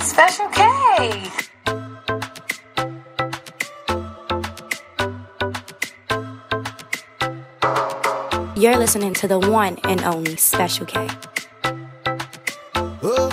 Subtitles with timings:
[0.00, 0.62] Special K.
[8.56, 11.08] You're listening to the one and only Special K.
[13.02, 13.30] Oh.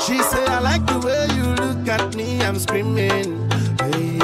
[0.00, 2.40] She said, "I like the way you look at me.
[2.42, 4.20] I'm screaming, baby.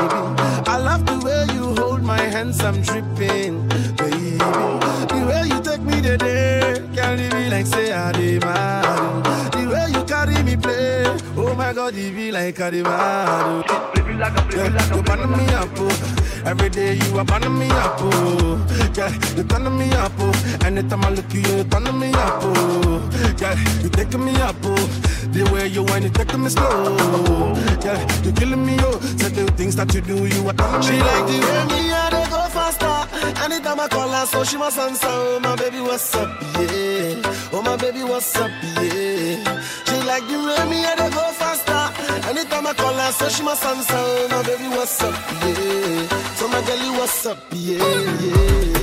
[0.67, 3.42] I love the way you hold my hands, I'm tripping."
[11.93, 13.65] body be like a demand.
[13.69, 16.43] You burn me up, oh.
[16.45, 18.67] Every day you are burning me up, oh.
[18.97, 20.59] Yeah, you turn me up, oh.
[20.65, 23.35] Anytime I look you, you turn me up, oh.
[23.39, 24.77] Yeah, you taking me up, oh.
[25.33, 27.55] The way you when you taking me slow.
[27.85, 28.99] Yeah, you killing me, oh.
[29.19, 32.11] Certain things that you do, you are turning me She like the way me, I
[32.11, 33.43] they go faster.
[33.45, 35.07] Anytime I call her, so she must answer.
[35.09, 36.29] Oh, my baby, what's up,
[36.59, 37.23] yeah.
[37.53, 38.51] Oh, my baby, what's up,
[38.81, 39.63] yeah.
[39.87, 40.95] She like the way me, I
[42.33, 44.45] Anytime I call her, so she my son, son.
[44.47, 45.13] Baby, what's up?
[45.13, 46.35] Yeah.
[46.37, 47.39] So my girlie, what's up?
[47.53, 48.82] Yeah, yeah.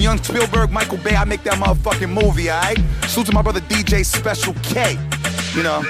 [0.00, 1.14] Young Spielberg, Michael Bay.
[1.16, 2.78] I make that motherfucking movie, alright?
[3.06, 4.98] Salute to my brother DJ Special K.
[5.54, 5.82] You know,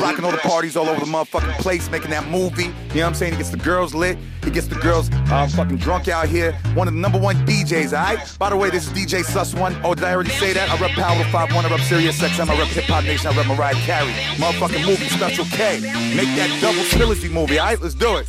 [0.00, 2.64] rocking all the parties all over the motherfucking place, making that movie.
[2.64, 3.32] You know what I'm saying?
[3.32, 4.18] He gets the girls lit.
[4.42, 6.52] He gets the girls uh, fucking drunk out here.
[6.74, 8.36] One of the number one DJs, alright?
[8.38, 9.76] By the way, this is DJ Sus One.
[9.84, 10.68] Oh, did I already say that?
[10.68, 13.46] I rep Power 51, I rep Sirius XM, I rep Hip Hop Nation, I rep
[13.46, 14.12] Mariah Carey.
[14.36, 15.80] Motherfucking movie, Special K.
[16.16, 17.80] Make that double trilogy movie, alright?
[17.80, 18.28] Let's do it.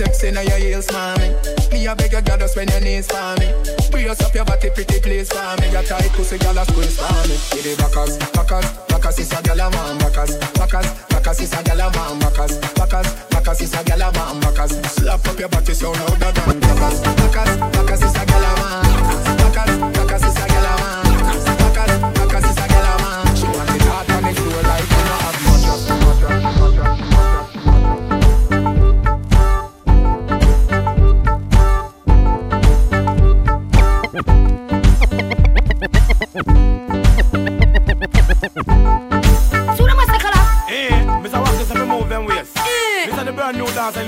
[0.00, 1.28] Sexy now your heels, mommy.
[1.72, 3.52] Me a beg your just when your knees for me.
[3.90, 5.70] Brace up your body, pretty please for me.
[5.70, 7.36] Your tight pussy, girl a squeeze for me.
[7.52, 9.98] Give it backers, backers, backers is a girl a man.
[9.98, 12.18] Backers, backers, backers is a girl a man.
[12.18, 14.40] Backers, backers, backers is a girl a man.
[14.40, 18.52] Backers, slap up your body so louder than backers, backers, backers is a girl a
[18.56, 18.84] man.
[19.36, 19.99] Backers, backers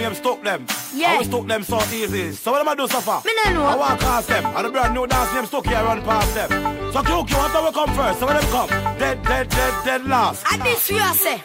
[0.02, 0.66] brand new dance and we have stuck them.
[0.94, 1.12] Yeah.
[1.12, 2.32] I will stuck them so easy.
[2.32, 3.22] So what am I do so far?
[3.24, 3.64] Me no know.
[3.64, 4.44] I walk past them.
[4.44, 6.50] And the brand new dance them stuck here run past them.
[6.92, 8.20] So QQ, what do we come first?
[8.20, 8.68] So when them come?
[8.98, 10.44] Dead, dead, dead, dead last.
[10.46, 11.42] I this you I say.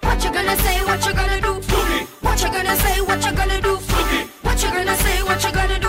[0.00, 0.84] What you gonna say?
[0.84, 1.52] What you gonna do?
[2.20, 3.00] What you gonna say?
[3.00, 3.76] What you gonna do?
[3.76, 5.22] What you gonna say?
[5.22, 5.88] What you gonna do?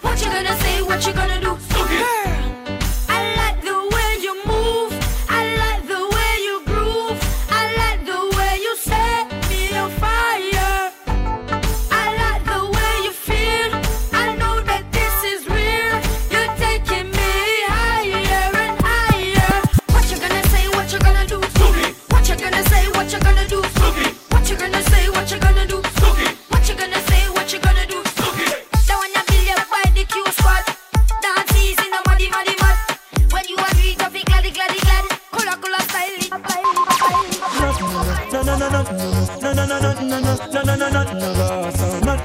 [0.00, 0.82] What you gonna say?
[0.82, 1.67] What you gonna do?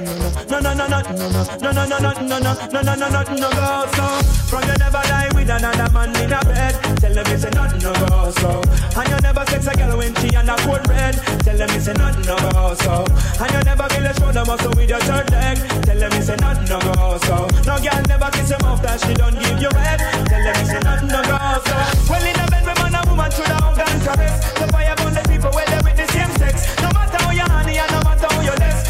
[0.04, 3.24] No no no no no no no no no no no no no no no
[3.24, 4.06] no go so
[4.52, 7.80] from you never lie with another man in a bed tell them it's a nothing
[7.80, 8.62] no go so
[9.00, 11.88] and you never sex a girl when she on a cold red tell them it's
[11.88, 13.06] a nothing no go so
[13.40, 16.36] and you never feel a shoulder muscle with your third leg tell them it's a
[16.38, 19.72] nothing no go so no girl never kiss him off that she don't give you
[19.80, 21.76] head tell them it's a nothing no go so
[22.12, 24.96] well in a bed with man and woman should have hug and caress the fire
[25.00, 27.92] burn the people where they with the same sex no matter how you honey and
[27.92, 28.83] no matter how you less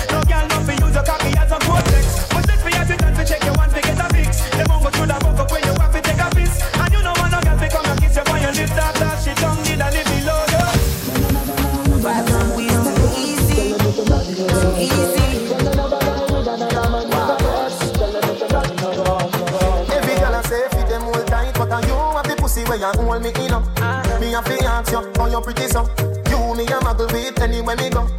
[22.74, 24.20] where you hold me in.
[24.20, 26.23] Me have to ask you how you pretty so.
[26.34, 28.10] You me a muggle with anywhere me go.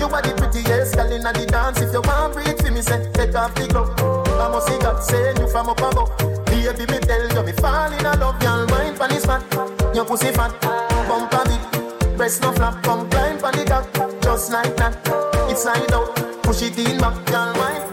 [0.00, 1.82] You are the prettiest girl in the dance.
[1.82, 3.92] If you want breathe for me, say take off the glove.
[4.40, 6.08] I must see God send you from up above.
[6.46, 8.64] Baby, me tell you me fall in love, girl.
[8.68, 9.44] Mind pon this fat,
[9.94, 10.50] your pussy fat,
[11.08, 13.84] bump a bit, breast no flap, come climb pon the cock,
[14.22, 14.96] just like that.
[15.50, 17.16] It's slide out, push it in back.
[17.28, 17.87] Mind, mind,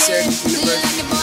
[0.00, 1.19] Syracuse University.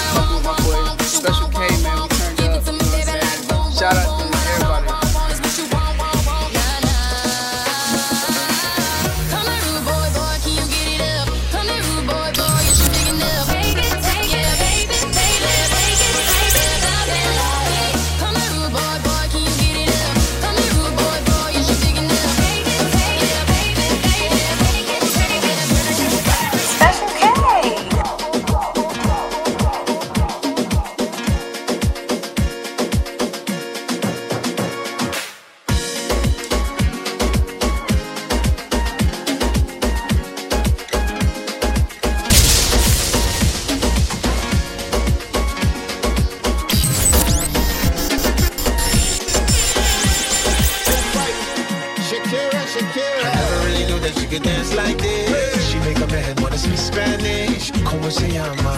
[54.47, 55.69] Dance like this.
[55.69, 57.71] She make a man wanna speak Spanish.
[57.89, 58.73] Como se llama?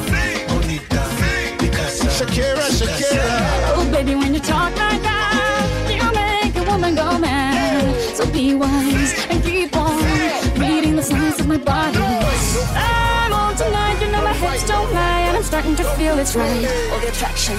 [0.49, 1.03] Bonita.
[1.59, 2.09] Picasa.
[2.17, 3.37] Shakira, Shakira.
[3.77, 5.65] Oh, baby, when you talk like that,
[5.97, 7.85] you make a woman go mad.
[8.17, 9.97] So be wise and keep on
[10.63, 11.99] reading the signs of my body.
[12.75, 16.35] I'm on tonight, you know my hips don't lie, and I'm starting to feel it's
[16.35, 16.65] right.
[16.91, 17.57] All the attraction,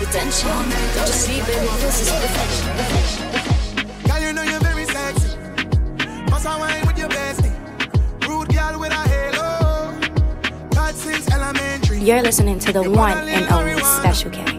[0.00, 0.50] the tension.
[0.96, 2.68] Don't you see, baby, this is perfection.
[2.76, 3.33] perfection.
[12.04, 14.53] You're listening to the one and only Special K.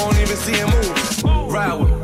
[0.00, 1.22] don't even see him move.
[1.52, 1.96] Ride with me,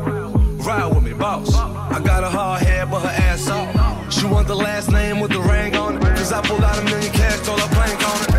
[0.63, 1.55] ride with me, boss.
[1.55, 4.13] I got a hard head, but her ass off.
[4.13, 6.01] She want the last name with the ring on it.
[6.01, 8.29] Cause I pulled out a million cash, told her plank on it.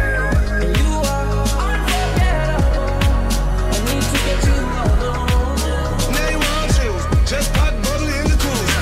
[6.15, 6.93] Now you want you,
[7.27, 8.75] just pop bubbly in the cruise.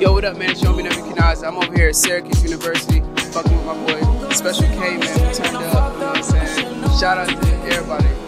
[0.00, 0.54] Yo, what up, man?
[0.54, 1.42] Show me Never Kanaz.
[1.46, 3.02] I'm over here at Syracuse University.
[3.32, 4.00] Fucking with my boy,
[4.32, 5.34] Special K, man.
[5.34, 5.92] Turned up.
[5.94, 6.98] You know what I'm saying?
[6.98, 8.20] Shout out to everybody.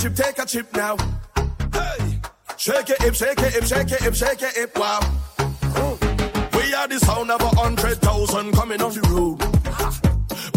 [0.00, 0.96] Chip, take a chip, now.
[1.72, 2.20] Hey,
[2.56, 5.00] shake it, hip, shake it, hip, shake it, hip, shake it, hip, wow.
[6.54, 9.38] We are the sound of a hundred thousand coming off the road.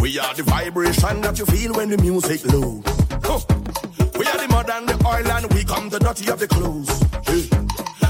[0.01, 2.87] We are the vibration that you feel when the music loads.
[4.17, 6.89] We are the mud and the oil and we come the dirty of the clothes.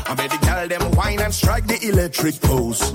[0.05, 2.91] I made the girl them wine and strike the electric pose.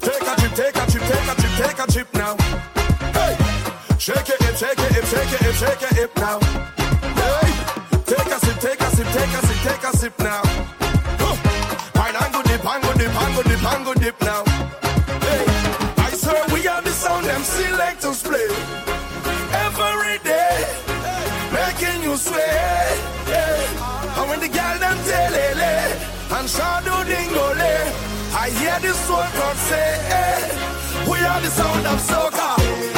[0.00, 2.36] Take a chip, take a chip, take a chip, take a chip now.
[3.18, 3.34] Hey,
[3.98, 6.75] shake it, hip, shake it, hip, shake it, hip, shake it, hip now
[9.16, 10.42] take a sip, take a sip now.
[11.22, 11.36] Huh.
[11.96, 14.42] Wine and go dip, and go dip, and go dip, and go dip now.
[15.26, 15.44] Hey,
[16.06, 18.48] I swear we are the sound them selectors play
[19.64, 20.56] every day,
[21.58, 22.84] making you sway.
[23.32, 24.18] Yeah.
[24.18, 25.74] And when the girl them telele
[26.36, 27.74] and shadow dingole,
[28.44, 32.95] I hear the soul crowd say, hey, We are the sound of soccer.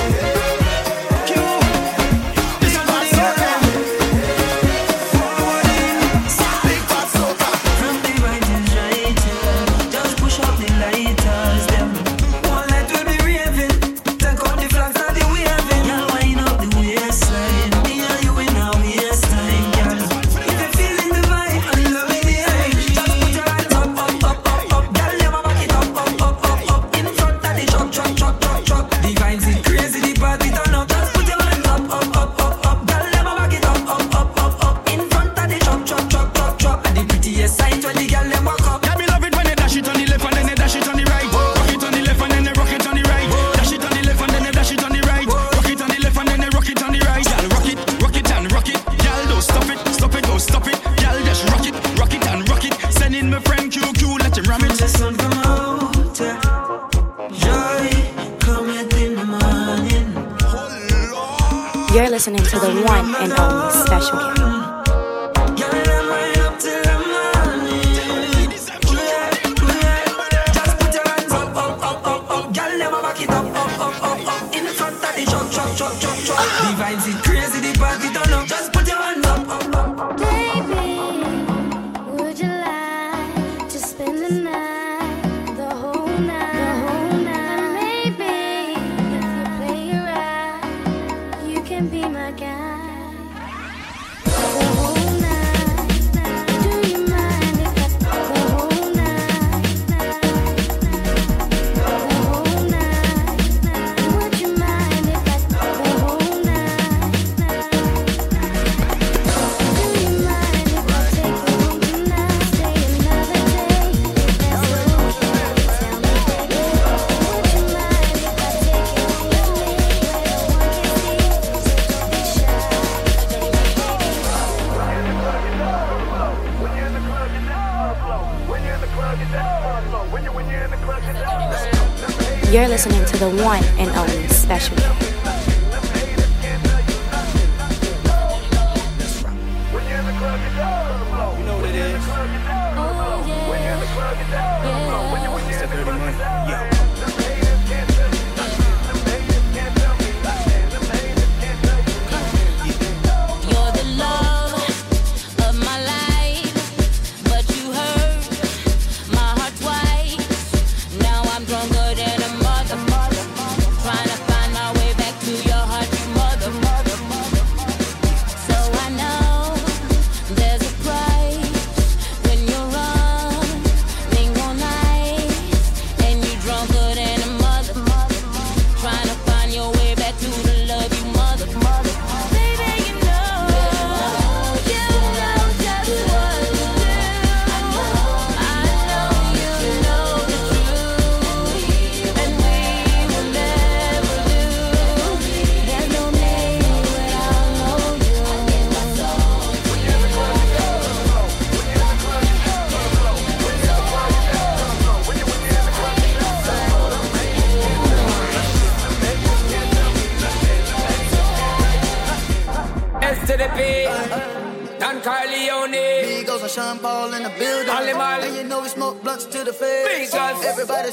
[133.29, 135.17] one and only special.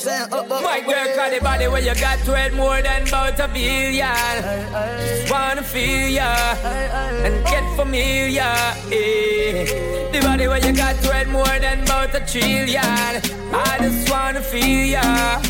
[0.03, 0.81] My uh, uh.
[0.81, 4.43] girl, call the body where you got to it more than about a billion.
[5.08, 6.36] Just wanna feel ya
[7.23, 8.41] and get familiar.
[8.91, 10.12] Eh.
[10.12, 13.21] The body where you got to it more than about a trillion.
[13.55, 15.41] I just wanna feel ya,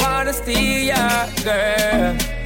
[0.00, 2.37] wanna steal ya, girl.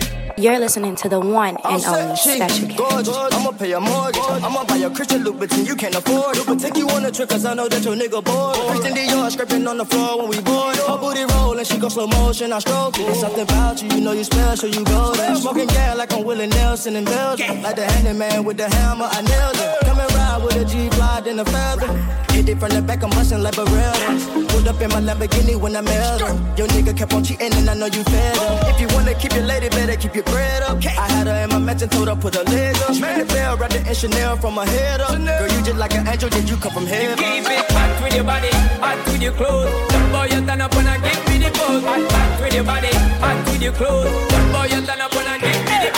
[0.42, 3.08] You're listening to the one and only special guest.
[3.32, 4.20] I'ma pay your mortgage.
[4.42, 6.36] I'ma buy your Christian Louboutin you can't afford.
[6.44, 8.56] But take you on a trip cause I know that your nigga bored.
[8.56, 10.74] Christian Dior scraping on the floor when we bored.
[10.78, 13.06] Her booty rolling, she go slow motion, I stroke it.
[13.06, 15.36] There's something about you, you know you special, you go golden.
[15.36, 17.62] Smoking gas like I'm Willie Nelson in Belgium.
[17.62, 19.86] Like the handyman with the hammer, I nailed it.
[19.86, 21.86] Come and ride with a G fly in the feather.
[22.32, 24.48] Hit it from the back, I'm bustin' like a rail.
[24.48, 26.20] Pulled up in my Lamborghini when I'm mailed
[26.58, 28.74] Your nigga kept on cheating and I know you fed him.
[28.74, 30.78] If you wanna keep your lady, better keep your bread up.
[30.84, 32.96] I had her in my mansion, told her put her leg up.
[32.98, 35.12] Man, the bell wrapped in Chanel from her head up.
[35.12, 37.18] Girl, you just like an angel, did you come from heaven?
[37.18, 39.70] You give it back with your body, hot with your clothes.
[39.92, 41.84] Jump boy, you turn up and I give me the pose.
[41.84, 42.92] Hot back with your body,
[43.22, 44.10] hot with your clothes.
[44.32, 45.91] Jump boy, you turn up and I give me the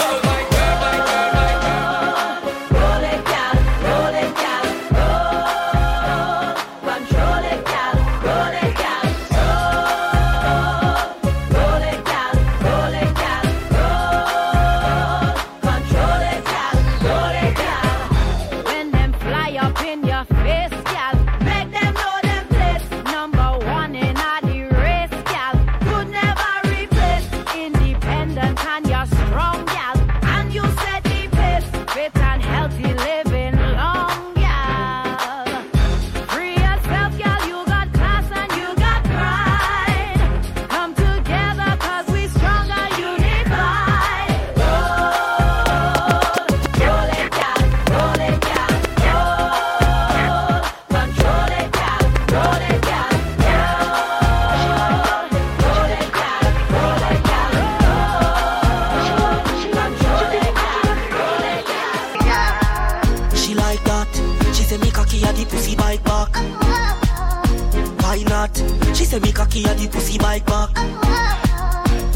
[70.34, 70.70] right back.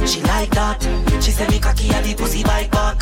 [0.07, 0.83] She like that.
[1.23, 3.01] She say me cocky a the pussy bite back.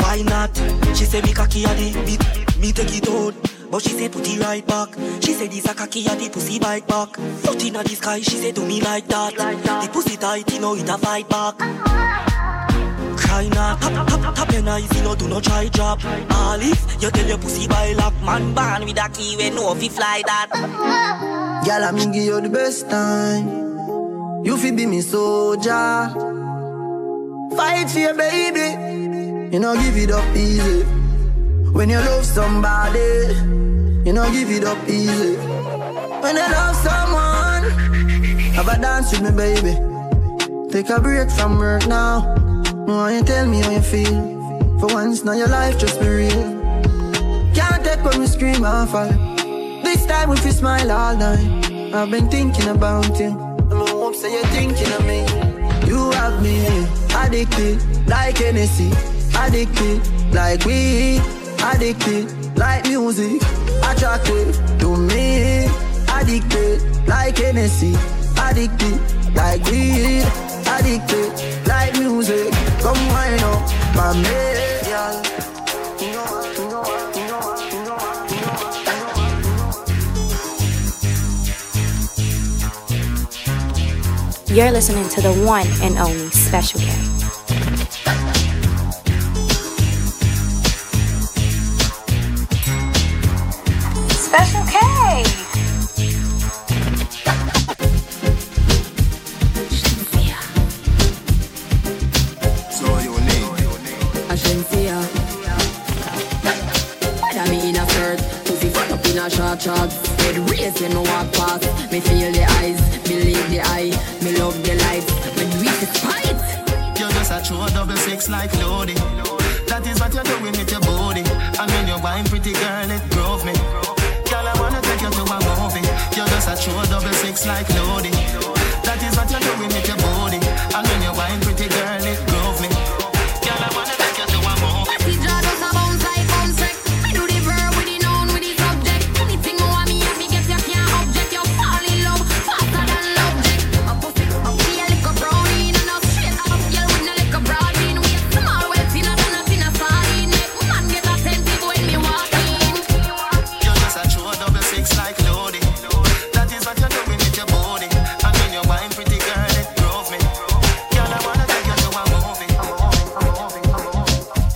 [0.00, 0.54] Why not?
[0.96, 2.16] She say me cocky a the me,
[2.60, 3.34] me take it out.
[3.70, 4.94] But she say put it right back.
[5.20, 7.16] She say this a cocky a the pussy bite back.
[7.16, 9.34] Foot inna the sky, she say do me like that.
[9.34, 11.58] The pussy tight, you know it a fight back.
[13.18, 16.04] Cry not, tap tap tap your eyes, you know do not try drop.
[16.04, 19.72] All if you tell your pussy by lock, man born with a key, we know
[19.72, 21.51] if he fly that.
[21.64, 23.46] Girl, I mean give you the best time.
[24.44, 26.10] You fi be me soldier.
[27.56, 28.68] Fight for your baby.
[29.52, 30.82] You know give it up easy.
[31.70, 32.98] When you love somebody,
[34.04, 35.36] you know give it up easy.
[36.22, 37.64] When you love someone,
[38.58, 39.74] have a dance with me, baby.
[40.72, 42.22] Take a break from work now.
[42.86, 44.18] Why you tell me how you feel?
[44.80, 46.60] For once, now your life just be real.
[47.54, 49.31] Can't take when we scream and fall.
[50.12, 51.94] Time we fi smile all night.
[51.94, 53.30] I've been thinking about you.
[53.70, 55.20] I'm hope say you're thinking of me.
[55.88, 56.56] You have me
[57.16, 58.90] addicted like Hennessy,
[59.42, 60.00] addicted
[60.34, 61.22] like weed,
[61.64, 62.26] addicted
[62.58, 63.40] like music,
[63.88, 65.66] attracted to me,
[66.16, 67.94] addicted like Hennessy,
[68.36, 69.00] addicted
[69.34, 70.26] like weed,
[70.76, 71.30] addicted
[71.66, 72.52] like music.
[72.82, 73.62] Come wind up,
[73.96, 75.41] my man.
[84.52, 87.21] You're listening to the one and only Special K.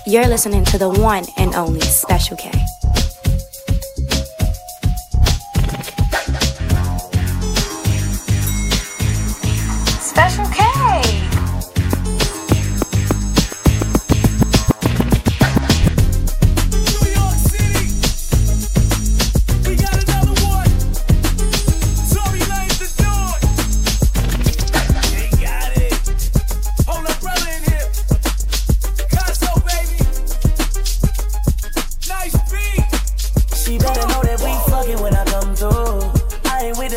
[0.09, 2.66] You're listening to the one and only Special K.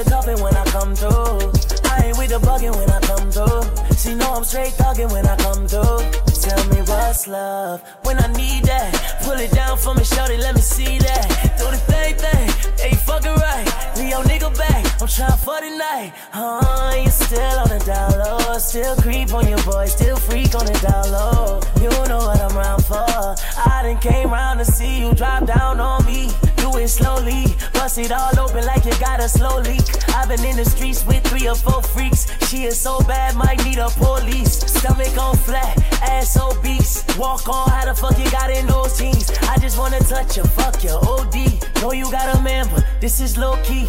[0.04, 1.52] the cuffing when I come through.
[1.92, 3.64] I ain't with the bugging when I come through.
[3.98, 6.00] She know I'm straight thugging when I come through.
[6.40, 9.20] Tell me what's love when I need that.
[9.24, 11.56] Pull it down for me, shorty, let me see that.
[11.60, 12.48] Do the thing thing,
[12.80, 13.68] hey fucking right.
[13.98, 16.14] Leave your nigga back, I'm trying for the night.
[16.32, 20.66] Huh, you still on the down low, still creep on your boy, still freak on
[20.66, 21.60] the down low.
[21.82, 23.36] You know what I'm around for.
[23.68, 26.30] I done came round to see you drop down on me.
[26.80, 29.84] It slowly, bust it all open like you got a slow leak.
[30.16, 32.26] I've been in the streets with three or four freaks.
[32.48, 34.60] She is so bad, might need a police.
[34.60, 37.04] Stomach on flat, ass obese.
[37.18, 39.30] Walk on, how the fuck you got in those jeans?
[39.42, 41.60] I just wanna touch you, fuck your OD.
[41.82, 43.84] Know you got a man, but this is low key.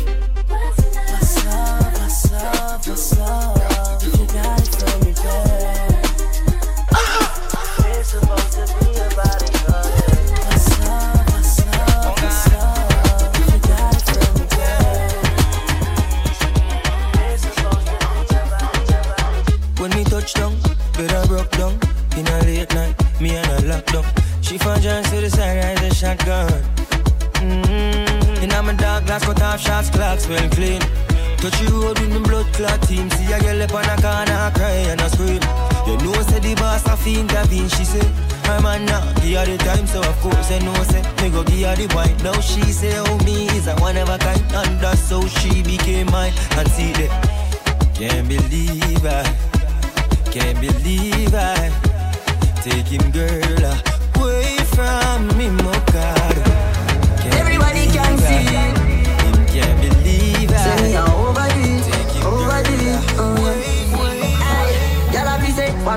[0.49, 4.03] What's love, what's love, what's love?
[4.03, 5.90] You got it from me, babe.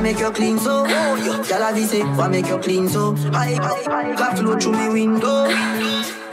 [0.04, 0.84] Make you clean so?
[0.86, 3.16] Oh, Gyal a be say, why make you clean so?
[3.32, 5.48] I, I, got flow through me window.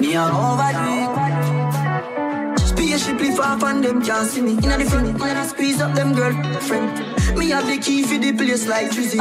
[0.00, 2.58] Me a overdo it.
[2.58, 4.52] Spaceship far from them can't see me.
[4.54, 6.98] Inna the front, inna the squeeze up them girlfriend.
[7.38, 9.20] Me have the key for the place like Drizzy.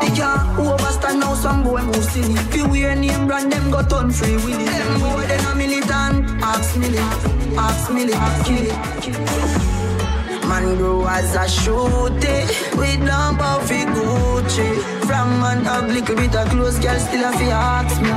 [0.00, 2.36] They can't overstand now some boy move silly.
[2.54, 4.66] You wear name brand, them got on free willy.
[4.66, 7.00] Them boy they no militant, ask milli,
[7.56, 8.14] ask milli,
[8.44, 9.87] kill it.
[10.48, 12.36] Man grow as a shooty
[12.78, 14.68] With number fi Gucci.
[15.06, 18.08] From an ugly bit of clothes Girl still a fi ask me.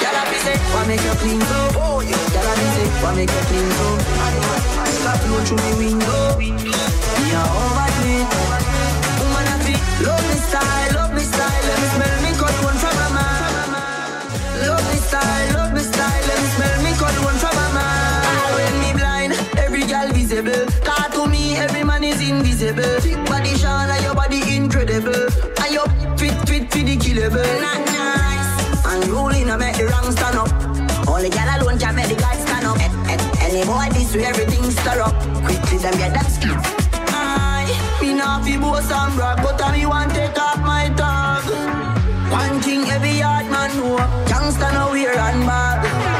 [0.00, 2.88] Girl a fi say Why make you clean so Oh yeah Girl a fi say
[3.02, 3.88] Why make you clean so
[5.06, 6.36] Got flow through me window.
[6.38, 6.48] Me
[7.30, 8.85] a overdo
[22.68, 25.28] invisible Thick body shine And your body incredible.
[25.62, 25.86] And your
[26.18, 27.60] fit fit fit the killable.
[27.60, 28.86] Not nice.
[28.86, 30.50] And rolling I make the wrong stand up.
[31.08, 32.78] Only girl alone can make the guys stand up.
[32.78, 35.14] Eh, eh, Any boy this way everything stir up.
[35.44, 36.58] Quickly them get that skin
[37.14, 41.44] Aye, me not fi boast and brag But I me want take off my tag.
[42.32, 43.96] One thing every yard man know.
[44.26, 46.15] Gangsta no wear and bag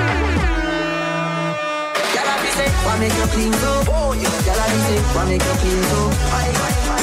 [2.57, 3.73] say, why make you clean so?
[3.89, 4.29] Oh, a
[4.73, 6.01] be say, why make you clean so?
[6.33, 7.01] I, I, I,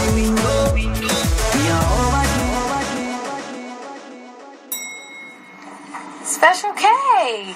[0.00, 0.62] me window.
[0.74, 2.48] Me a overdo.
[6.24, 7.54] Special K.